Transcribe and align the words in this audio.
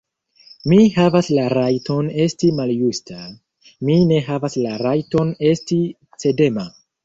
Mi 0.71 0.77
havas 0.95 1.29
la 1.39 1.43
rajton 1.53 2.09
esti 2.23 2.49
maljusta; 2.61 3.19
mi 3.91 4.01
ne 4.15 4.21
havas 4.33 4.59
la 4.65 4.75
rajton 4.87 5.33
esti 5.55 5.83
cedema. 6.25 6.69